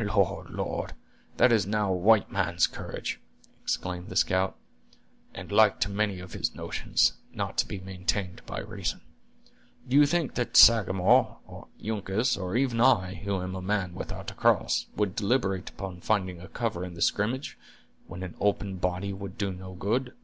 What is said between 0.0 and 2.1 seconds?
"Lord! Lord! That is now a